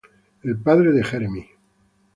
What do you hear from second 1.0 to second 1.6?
Jeremy.